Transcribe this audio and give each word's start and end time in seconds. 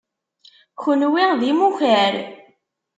Kunwi 0.79 1.23
d 1.39 1.41
imukar. 1.51 2.13